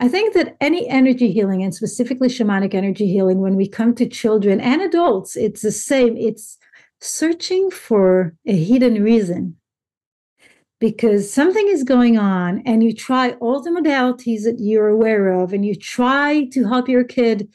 [0.00, 4.08] I think that any energy healing, and specifically shamanic energy healing, when we come to
[4.08, 6.16] children and adults, it's the same.
[6.16, 6.58] It's
[7.00, 9.56] searching for a hidden reason
[10.80, 15.52] because something is going on and you try all the modalities that you're aware of
[15.52, 17.48] and you try to help your kid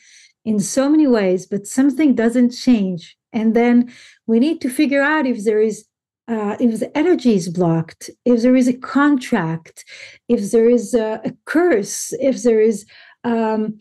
[0.46, 3.18] in so many ways but something doesn't change.
[3.32, 3.94] And then
[4.26, 5.86] we need to figure out if there is
[6.28, 9.84] uh, if the energy is blocked if there is a contract
[10.28, 12.86] if there is a, a curse if there is
[13.24, 13.80] um,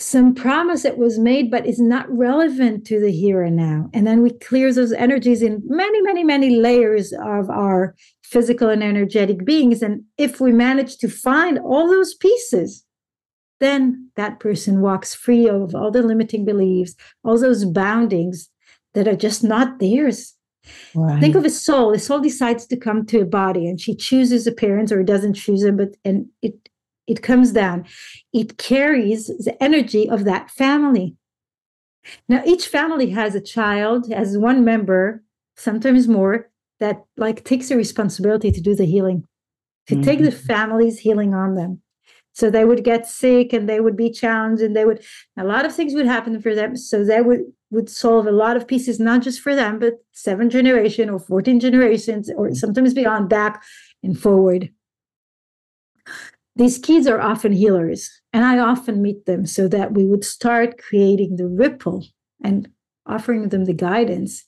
[0.00, 3.90] some promise that was made but is not relevant to the here and now.
[3.92, 8.82] And then we clear those energies in many many many layers of our physical and
[8.82, 9.82] energetic beings.
[9.82, 12.84] And if we manage to find all those pieces
[13.60, 16.94] then that person walks free of all the limiting beliefs
[17.24, 18.48] all those boundings
[18.94, 20.34] that are just not theirs
[20.94, 21.20] right.
[21.20, 24.46] think of a soul a soul decides to come to a body and she chooses
[24.46, 26.70] a parent or doesn't choose them but and it
[27.10, 27.86] it comes down.
[28.32, 31.16] It carries the energy of that family.
[32.28, 35.24] Now, each family has a child, has one member,
[35.56, 39.26] sometimes more, that like takes the responsibility to do the healing,
[39.88, 40.04] to mm-hmm.
[40.04, 40.46] take the mm-hmm.
[40.46, 41.82] family's healing on them.
[42.40, 45.04] So they would get sick and they would be challenged and they would
[45.36, 46.74] a lot of things would happen for them.
[46.74, 50.48] So they would would solve a lot of pieces, not just for them, but seven
[50.48, 53.62] generation or 14 generations, or sometimes beyond back
[54.02, 54.70] and forward.
[56.56, 60.78] These kids are often healers, and I often meet them so that we would start
[60.78, 62.06] creating the ripple
[62.42, 62.68] and
[63.06, 64.46] offering them the guidance.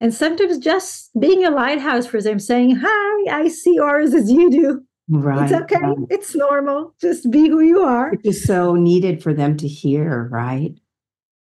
[0.00, 4.50] And sometimes just being a lighthouse for them, saying, Hi, I see yours as you
[4.50, 4.84] do.
[5.12, 5.50] Right.
[5.50, 5.76] It's okay.
[5.76, 5.96] Right.
[6.08, 6.94] It's normal.
[6.98, 8.14] Just be who you are.
[8.14, 10.74] It's just so needed for them to hear, right?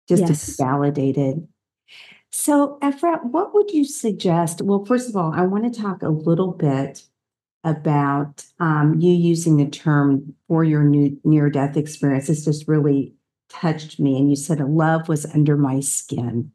[0.07, 0.55] Just yes.
[0.55, 1.47] to be validated.
[2.31, 4.63] So, Efrat, what would you suggest?
[4.63, 7.03] Well, first of all, I want to talk a little bit
[7.63, 12.25] about um, you using the term for your new near death experience.
[12.25, 13.13] This just really
[13.49, 14.17] touched me.
[14.17, 16.51] And you said, a love was under my skin.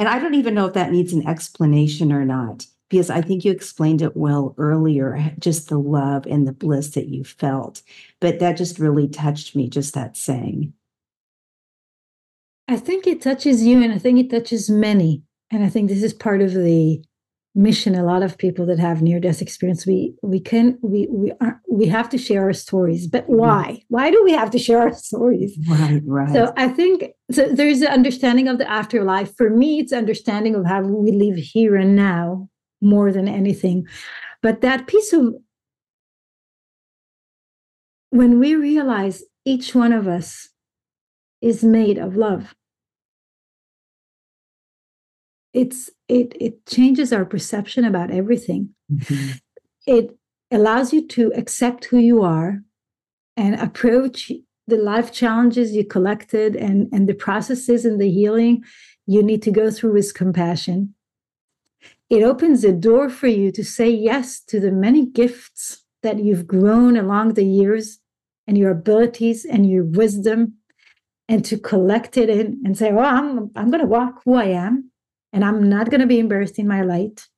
[0.00, 3.44] And I don't even know if that needs an explanation or not, because I think
[3.44, 7.82] you explained it well earlier, just the love and the bliss that you felt.
[8.18, 10.72] But that just really touched me, just that saying.
[12.66, 15.22] I think it touches you, and I think it touches many.
[15.50, 17.04] And I think this is part of the
[17.54, 19.86] mission a lot of people that have near death experience.
[19.86, 23.82] We we can we we are we have to share our stories but why?
[23.88, 25.58] Why do we have to share our stories?
[25.68, 26.32] Right right.
[26.32, 29.34] So i think so there's an understanding of the afterlife.
[29.36, 32.48] For me it's understanding of how we live here and now
[32.80, 33.86] more than anything.
[34.42, 35.34] But that piece of
[38.10, 40.48] when we realize each one of us
[41.40, 42.54] is made of love
[45.52, 48.70] it's it it changes our perception about everything.
[48.92, 49.30] Mm-hmm.
[49.86, 50.16] it
[50.50, 52.62] allows you to accept who you are
[53.36, 54.32] and approach
[54.66, 58.64] the life challenges you collected and and the processes and the healing
[59.06, 60.94] you need to go through with compassion.
[62.08, 66.46] It opens a door for you to say yes to the many gifts that you've
[66.46, 68.00] grown along the years
[68.46, 70.54] and your abilities and your wisdom
[71.28, 74.46] and to collect it in and say well i'm, I'm going to walk who i
[74.46, 74.89] am
[75.32, 77.28] and I'm not going to be embarrassed in my light.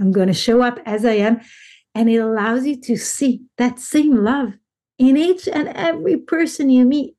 [0.00, 1.40] I'm going to show up as I am.
[1.94, 4.52] And it allows you to see that same love
[4.98, 7.14] in each and every person you meet.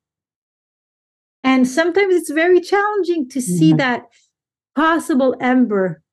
[1.44, 3.78] And sometimes it's very challenging to see mm-hmm.
[3.78, 4.04] that
[4.76, 6.04] possible ember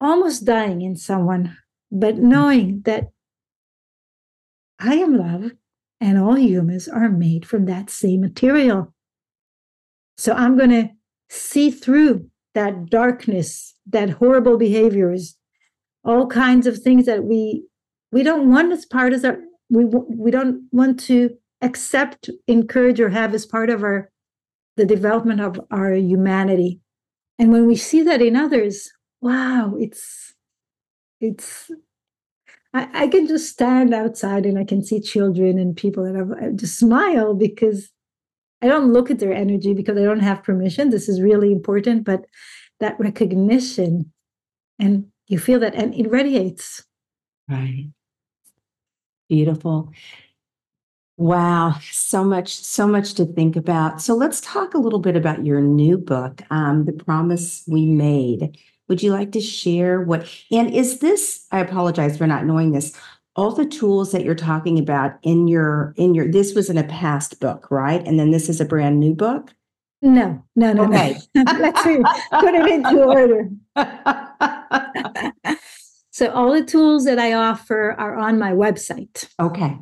[0.00, 1.56] almost dying in someone,
[1.92, 2.28] but mm-hmm.
[2.28, 3.10] knowing that
[4.78, 5.52] I am love
[6.00, 8.94] and all humans are made from that same material.
[10.16, 10.88] So I'm going to
[11.28, 15.36] see through that darkness, that horrible behaviors,
[16.04, 17.64] all kinds of things that we
[18.12, 21.30] we don't want as part of our we we don't want to
[21.62, 24.10] accept, encourage, or have as part of our
[24.76, 26.80] the development of our humanity.
[27.38, 30.34] And when we see that in others, wow, it's
[31.20, 31.70] it's
[32.72, 36.30] I, I can just stand outside and I can see children and people that have,
[36.32, 37.90] I just smile because
[38.62, 40.90] I don't look at their energy because I don't have permission.
[40.90, 42.26] This is really important, but
[42.78, 44.12] that recognition
[44.78, 46.84] and you feel that and it radiates.
[47.48, 47.90] Right.
[49.28, 49.92] Beautiful.
[51.16, 54.00] Wow, so much, so much to think about.
[54.00, 58.58] So let's talk a little bit about your new book, um, The Promise We Made.
[58.88, 60.26] Would you like to share what?
[60.50, 61.46] And is this?
[61.52, 62.96] I apologize for not knowing this
[63.40, 66.84] all the tools that you're talking about in your in your this was in a
[66.84, 68.06] past book right?
[68.06, 69.54] And then this is a brand new book?
[70.02, 71.16] No no no okay.
[71.34, 73.48] no let's put it into order.
[76.12, 79.26] So all the tools that i offer are on my website.
[79.40, 79.78] Okay.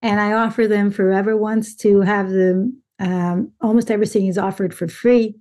[0.00, 4.72] And i offer them for whoever wants to have them um, almost everything is offered
[4.72, 5.34] for free.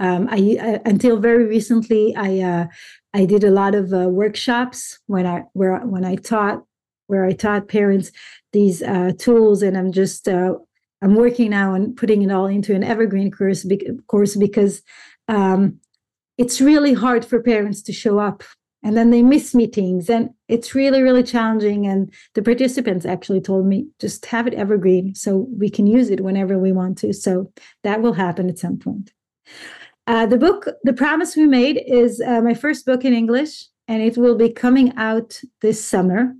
[0.00, 2.66] Um, I, I, until very recently I uh,
[3.14, 6.64] I did a lot of uh, workshops when I where when I taught
[7.10, 8.10] where I taught parents
[8.52, 10.54] these uh, tools, and I'm just uh,
[11.02, 14.82] I'm working now on putting it all into an evergreen course, be- course because
[15.28, 15.78] um,
[16.38, 18.42] it's really hard for parents to show up,
[18.82, 21.86] and then they miss meetings, and it's really really challenging.
[21.86, 26.22] And the participants actually told me just have it evergreen so we can use it
[26.22, 27.12] whenever we want to.
[27.12, 29.12] So that will happen at some point.
[30.06, 34.02] Uh, the book, The Promise We Made, is uh, my first book in English, and
[34.02, 36.34] it will be coming out this summer.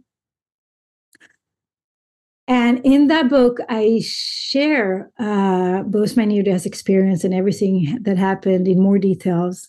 [2.51, 8.17] And in that book, I share uh, both my near death experience and everything that
[8.17, 9.69] happened in more details.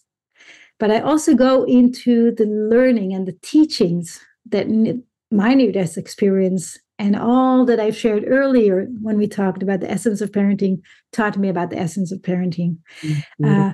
[0.79, 4.19] But I also go into the learning and the teachings
[4.49, 4.65] that
[5.29, 9.91] my near death experience and all that I've shared earlier when we talked about the
[9.91, 12.77] essence of parenting taught me about the essence of parenting.
[13.03, 13.45] Mm-hmm.
[13.45, 13.73] Uh,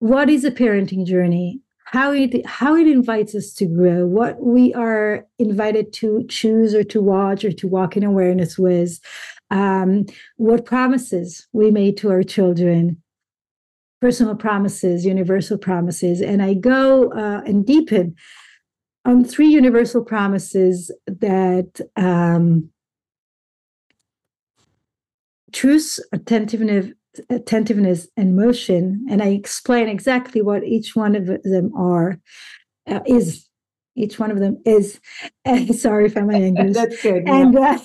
[0.00, 1.60] what is a parenting journey?
[1.84, 6.82] How it how it invites us to grow, what we are invited to choose or
[6.84, 8.98] to watch or to walk in awareness with,
[9.50, 10.06] um,
[10.36, 13.00] what promises we made to our children,
[14.00, 18.16] personal promises, universal promises, and I go uh, and deepen
[19.04, 22.70] on three universal promises that um,
[25.52, 26.92] truth, attentiveness,
[27.30, 32.18] attentiveness, and motion, and I explain exactly what each one of them are,
[32.88, 33.48] uh, is
[33.96, 35.00] each one of them is.
[35.46, 37.78] Uh, sorry if i'm english that's good and uh,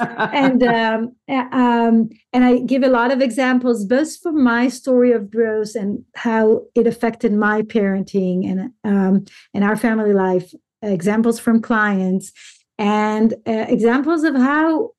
[0.32, 5.30] and um, um, and i give a lot of examples both from my story of
[5.30, 10.52] growth and how it affected my parenting and um, and our family life
[10.82, 12.32] examples from clients
[12.78, 14.90] and uh, examples of how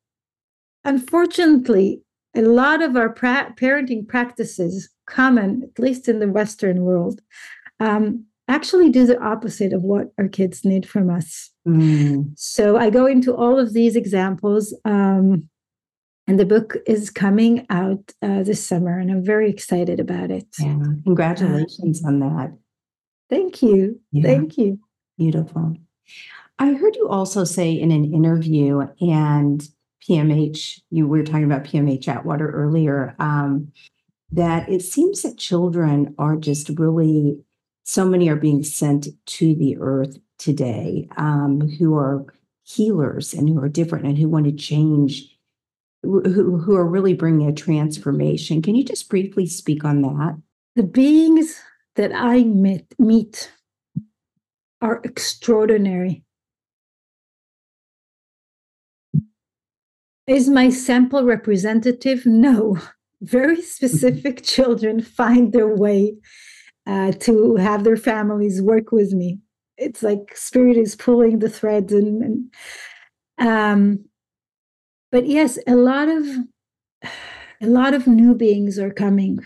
[0.84, 2.01] unfortunately
[2.36, 7.21] a lot of our pra- parenting practices common at least in the western world
[7.79, 11.51] um, actually do the opposite of what our kids need from us.
[11.67, 12.31] Mm.
[12.36, 14.73] So I go into all of these examples.
[14.86, 15.49] Um,
[16.27, 20.47] and the book is coming out uh, this summer, and I'm very excited about it.
[20.59, 20.79] Yeah.
[21.03, 22.57] Congratulations uh, on that.
[23.29, 23.99] Thank you.
[24.11, 24.23] Yeah.
[24.23, 24.79] Thank you.
[25.19, 25.75] Beautiful.
[26.57, 29.67] I heard you also say in an interview, and
[30.07, 33.71] PMH, you were talking about PMH Atwater earlier, um,
[34.31, 37.39] that it seems that children are just really
[37.83, 42.25] so many are being sent to the earth today um, who are
[42.63, 45.35] healers and who are different and who want to change
[46.01, 48.61] who, who are really bringing a transformation.
[48.61, 50.37] Can you just briefly speak on that?
[50.75, 51.59] The beings
[51.95, 53.51] that i met, meet
[54.81, 56.24] are extraordinary
[60.28, 62.78] is my sample representative no
[63.21, 66.15] very specific children find their way
[66.88, 69.39] uh, to have their families work with me.
[69.78, 74.05] It's like spirit is pulling the threads and, and um,
[75.11, 76.26] but yes, a lot of
[77.61, 79.39] a lot of new beings are coming,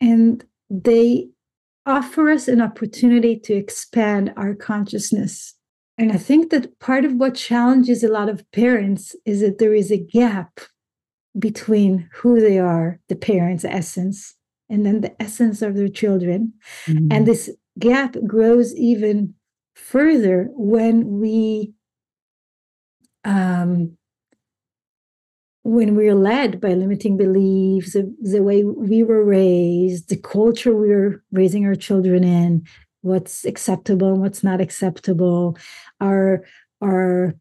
[0.00, 1.28] and they
[1.84, 5.54] offer us an opportunity to expand our consciousness.
[5.98, 9.74] And I think that part of what challenges a lot of parents is that there
[9.74, 10.60] is a gap
[11.38, 14.34] between who they are, the parents' essence,
[14.68, 16.54] and then the essence of their children.
[16.86, 17.08] Mm-hmm.
[17.10, 19.34] And this gap grows even
[19.74, 21.74] further when we
[23.24, 23.96] um,
[25.64, 30.90] when we're led by limiting beliefs, the, the, way we were raised, the culture we
[30.90, 32.66] are raising our children in,
[33.02, 35.56] what's acceptable and what's not acceptable,
[36.00, 36.44] our
[36.80, 37.34] our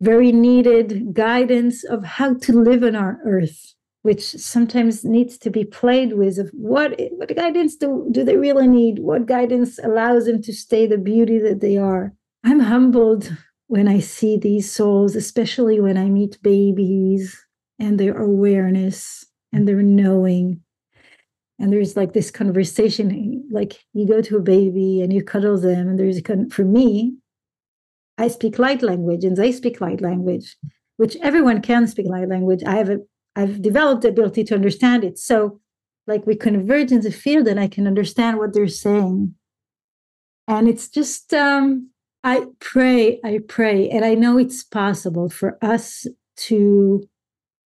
[0.00, 5.64] very needed guidance of how to live on our earth which sometimes needs to be
[5.64, 9.00] played with of what what guidance do, do they really need?
[9.00, 12.12] What guidance allows them to stay the beauty that they are?
[12.44, 13.36] I'm humbled
[13.68, 17.44] when i see these souls especially when i meet babies
[17.78, 20.60] and their awareness and their knowing
[21.58, 25.88] and there's like this conversation like you go to a baby and you cuddle them
[25.88, 27.14] and there's a con for me
[28.18, 30.56] i speak light language and they speak light language
[30.96, 32.98] which everyone can speak light language i have a
[33.36, 35.18] I've developed the ability to understand it.
[35.18, 35.60] So,
[36.06, 39.34] like, we converge in the field and I can understand what they're saying.
[40.48, 41.90] And it's just, um,
[42.24, 47.06] I pray, I pray, and I know it's possible for us to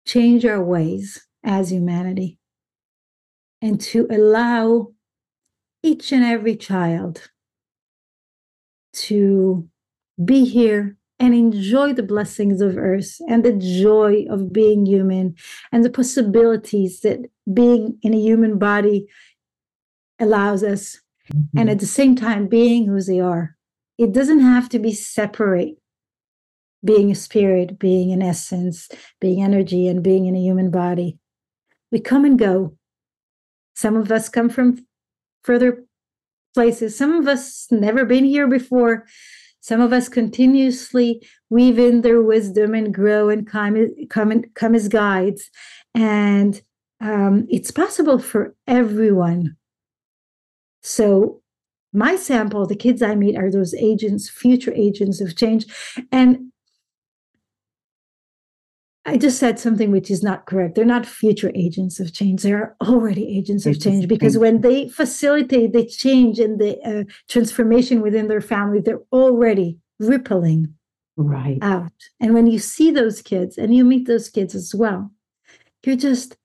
[0.07, 2.39] change our ways as humanity
[3.63, 4.89] and to allow
[5.83, 7.31] each and every child
[8.93, 9.69] to
[10.23, 15.35] be here and enjoy the blessings of earth and the joy of being human
[15.71, 17.21] and the possibilities that
[17.53, 19.07] being in a human body
[20.19, 21.01] allows us.
[21.33, 21.59] Mm-hmm.
[21.59, 23.57] And at the same time, being who they are.
[23.99, 25.77] It doesn't have to be separate
[26.85, 28.89] being a spirit, being an essence,
[29.21, 31.19] being energy, and being in a human body.
[31.93, 32.77] We come and go.
[33.81, 34.87] Some of us come from
[35.43, 35.87] further
[36.53, 36.99] places.
[36.99, 39.07] Some of us never been here before.
[39.61, 44.89] Some of us continuously weave in their wisdom and grow and come, come, come as
[44.89, 45.51] guides.
[45.95, 46.61] And
[47.01, 49.57] um, it's possible for everyone.
[50.83, 51.41] So,
[51.95, 55.65] my sample, the kids I meet, are those agents, future agents of change.
[56.13, 56.53] And
[59.11, 60.77] I just said something which is not correct.
[60.77, 62.43] They're not future agents of change.
[62.43, 68.03] They're already agents of change because when they facilitate the change and the uh, transformation
[68.03, 70.75] within their family, they're already rippling
[71.17, 71.93] right out.
[72.21, 75.11] And when you see those kids and you meet those kids as well,
[75.85, 76.37] you're just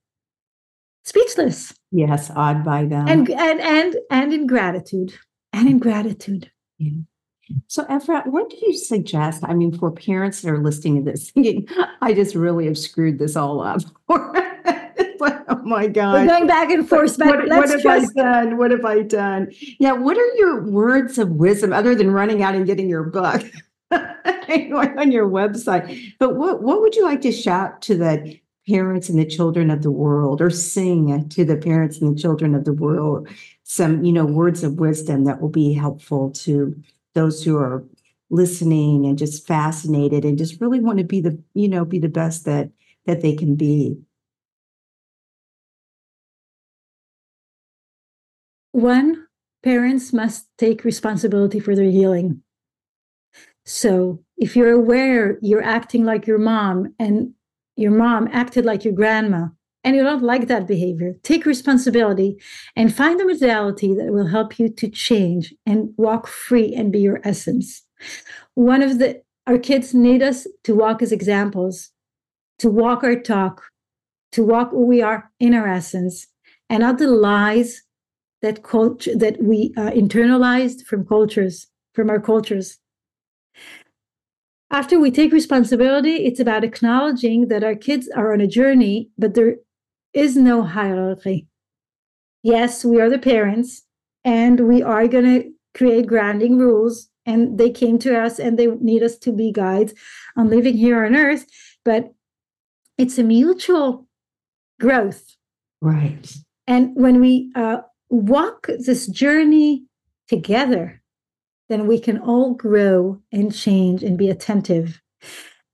[1.03, 1.73] speechless.
[1.91, 3.07] Yes, awed by them.
[3.07, 5.13] And and and and in gratitude
[5.53, 6.51] and in gratitude.
[6.79, 7.01] Yeah.
[7.67, 9.43] So, Efrat, what do you suggest?
[9.43, 11.67] I mean, for parents that are listening to this, thinking,
[12.01, 13.81] I just really have screwed this all up.
[14.09, 16.13] oh my God.
[16.13, 17.85] We're going back and forth, but what, what have.
[17.85, 18.57] I done?
[18.57, 19.51] What have I done?
[19.79, 19.93] Yeah.
[19.93, 23.43] What are your words of wisdom other than running out and getting your book
[23.91, 26.13] on your website?
[26.19, 29.83] But what, what would you like to shout to the parents and the children of
[29.83, 33.27] the world or sing to the parents and the children of the world
[33.63, 36.75] some, you know, words of wisdom that will be helpful to
[37.15, 37.83] those who are
[38.29, 42.09] listening and just fascinated and just really want to be the, you know, be the
[42.09, 42.69] best that
[43.07, 43.97] that they can be.
[48.73, 49.27] One,
[49.63, 52.43] parents must take responsibility for their healing.
[53.65, 57.33] So if you're aware you're acting like your mom and
[57.75, 59.47] your mom acted like your grandma,
[59.85, 62.41] and you don't like that behavior, take responsibility
[62.75, 66.99] and find a modality that will help you to change and walk free and be
[66.99, 67.83] your essence.
[68.55, 71.91] One of the our kids need us to walk as examples,
[72.57, 73.61] to walk our talk,
[74.31, 76.25] to walk who we are in our essence,
[76.67, 77.83] and not the lies
[78.41, 82.79] that culture that we uh, internalized from cultures, from our cultures.
[84.71, 89.35] After we take responsibility, it's about acknowledging that our kids are on a journey, but
[89.35, 89.57] there
[90.15, 91.47] is no hierarchy.
[92.41, 93.83] Yes, we are the parents,
[94.23, 97.09] and we are going to create grounding rules.
[97.27, 99.95] And they came to us and they need us to be guides
[100.37, 101.47] on living here on earth.
[101.83, 102.13] But
[102.99, 104.07] it's a mutual
[104.79, 105.35] growth.
[105.81, 106.31] Right.
[106.67, 107.77] And when we uh,
[108.09, 109.85] walk this journey
[110.27, 111.01] together,
[111.67, 115.01] then we can all grow and change and be attentive.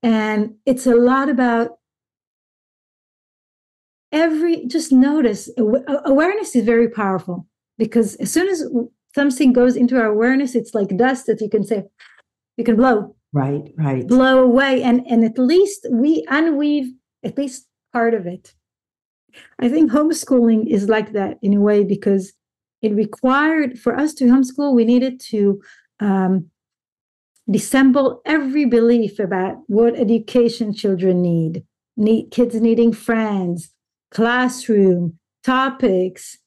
[0.02, 1.78] And it's a lot about
[4.12, 5.50] every just notice
[6.06, 7.48] awareness is very powerful
[7.78, 8.64] because as soon as
[9.16, 11.84] something goes into our awareness it's like dust that you can say
[12.58, 13.16] you can blow.
[13.34, 14.08] Right right.
[14.08, 16.90] Blow away and and at least we unweave
[17.24, 18.54] at least part of it.
[19.60, 22.34] I think homeschooling is like that in a way because
[22.82, 25.62] it required for us to homeschool we needed to
[26.00, 26.50] um,
[27.50, 31.64] dissemble every belief about what education children need
[31.96, 33.72] need kids needing friends
[34.12, 36.38] classroom, topics,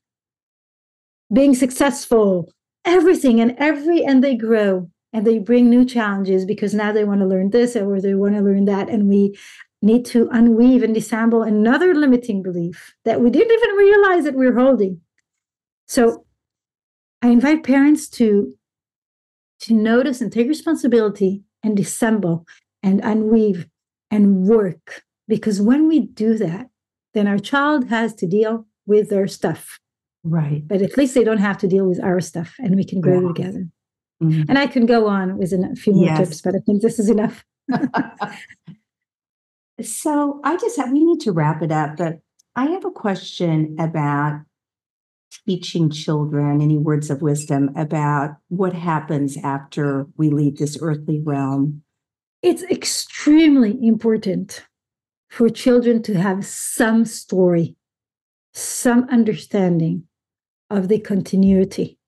[1.33, 2.53] being successful,
[2.85, 7.21] everything and every, and they grow and they bring new challenges because now they want
[7.21, 8.89] to learn this or they want to learn that.
[8.89, 9.37] And we
[9.81, 14.55] need to unweave and disassemble another limiting belief that we didn't even realize that we're
[14.55, 15.01] holding.
[15.87, 16.25] So
[17.23, 18.55] I invite parents to
[19.61, 22.45] to notice and take responsibility and disassemble
[22.83, 23.67] and unweave
[24.11, 26.69] and work because when we do that
[27.15, 29.79] then our child has to deal with their stuff.
[30.25, 30.67] Right.
[30.67, 33.21] But at least they don't have to deal with our stuff and we can grow
[33.21, 33.29] yeah.
[33.29, 33.69] together.
[34.23, 34.43] Mm-hmm.
[34.49, 36.19] And I can go on with a few more yes.
[36.19, 37.45] tips, but I think this is enough.
[39.83, 42.21] so I just have, we need to wrap it up, but
[42.57, 44.43] I have a question about
[45.47, 51.83] teaching children any words of wisdom about what happens after we leave this earthly realm.
[52.43, 54.65] It's extremely important
[55.35, 57.75] for children to have some story,
[58.53, 60.05] some understanding
[60.71, 61.99] of the continuity.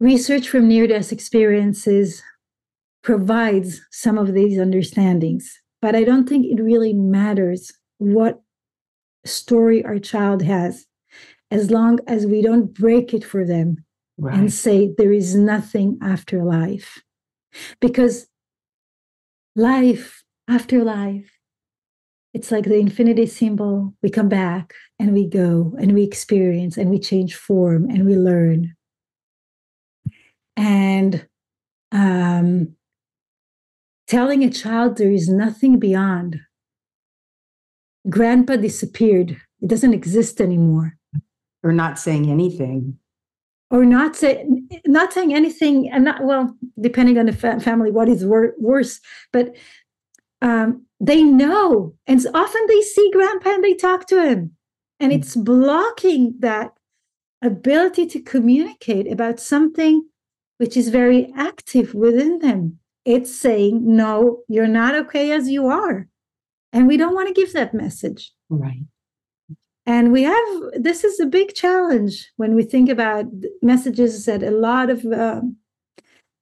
[0.00, 2.24] Research from near death experiences
[3.04, 5.44] provides some of these understandings,
[5.80, 8.40] but I don't think it really matters what
[9.24, 10.86] story our child has
[11.52, 13.84] as long as we don't break it for them
[14.18, 14.34] right.
[14.34, 17.00] and say there is nothing after life.
[17.80, 18.26] Because
[19.60, 21.30] life after life.
[22.32, 23.94] It's like the infinity symbol.
[24.02, 28.16] We come back and we go and we experience and we change form and we
[28.16, 28.74] learn.
[30.56, 31.26] And
[31.92, 32.76] um,
[34.06, 36.40] telling a child there is nothing beyond.
[38.08, 39.36] Grandpa disappeared.
[39.60, 40.96] It doesn't exist anymore.
[41.62, 42.99] Or not saying anything
[43.70, 44.46] or not say
[44.86, 49.00] not saying anything and not well depending on the fa- family what is wor- worse
[49.32, 49.54] but
[50.42, 54.52] um, they know and often they see grandpa and they talk to him
[54.98, 56.72] and it's blocking that
[57.42, 60.06] ability to communicate about something
[60.58, 62.78] which is very active within them.
[63.06, 66.08] It's saying no you're not okay as you are
[66.72, 68.32] and we don't want to give that message.
[68.48, 68.84] Right
[69.90, 73.24] and we have this is a big challenge when we think about
[73.60, 75.40] messages that a lot of uh,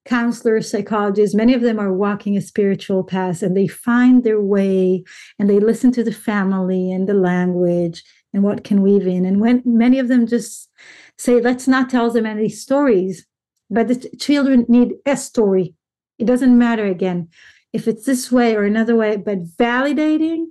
[0.05, 5.03] counselors, psychologists, many of them are walking a spiritual path and they find their way
[5.39, 9.25] and they listen to the family and the language and what can weave in.
[9.25, 10.69] And when many of them just
[11.17, 13.27] say, let's not tell them any stories,
[13.71, 15.75] but the children need a story.
[16.19, 17.29] It doesn't matter again
[17.73, 20.49] if it's this way or another way, but validating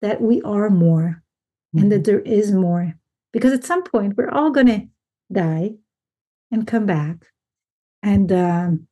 [0.00, 1.23] that we are more
[1.74, 1.82] mm-hmm.
[1.82, 2.04] and that mm-hmm.
[2.04, 2.94] there is more.
[3.32, 4.86] Because at some point, we're all going to
[5.32, 5.72] die
[6.50, 7.26] and come back.
[8.02, 8.86] And um,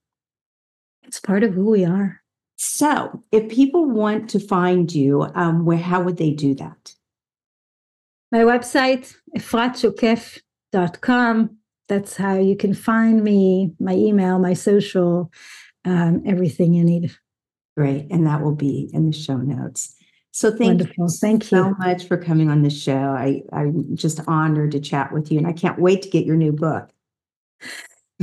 [1.04, 2.20] it's part of who we are.
[2.56, 6.94] So, if people want to find you, um, where how would they do that?
[8.30, 11.56] My website, efratshokef.com.
[11.88, 15.30] That's how you can find me, my email, my social,
[15.84, 17.14] um, everything you need.
[17.76, 18.06] Great.
[18.10, 19.94] And that will be in the show notes.
[20.32, 21.04] So thank Wonderful.
[21.04, 21.76] you thank so you.
[21.78, 22.92] much for coming on the show.
[22.92, 26.36] I, I'm just honored to chat with you and I can't wait to get your
[26.36, 26.90] new book.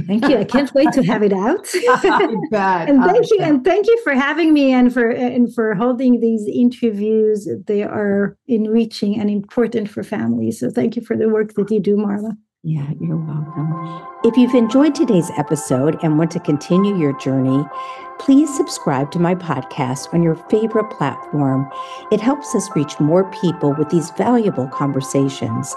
[0.07, 0.37] Thank you.
[0.37, 1.67] I can't wait to have it out.
[2.53, 6.47] and thank you, and thank you for having me and for and for holding these
[6.47, 7.47] interviews.
[7.67, 10.59] They are enriching and important for families.
[10.59, 12.37] So thank you for the work that you do, Marla.
[12.63, 14.05] Yeah, you're welcome.
[14.25, 17.63] If you've enjoyed today's episode and want to continue your journey,
[18.19, 21.71] please subscribe to my podcast on your favorite platform.
[22.11, 25.73] It helps us reach more people with these valuable conversations.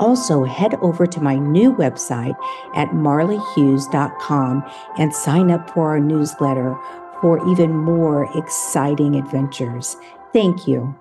[0.00, 2.34] Also, head over to my new website
[2.74, 4.64] at marleyhughes.com
[4.98, 6.76] and sign up for our newsletter
[7.20, 9.96] for even more exciting adventures.
[10.32, 10.92] Thank you.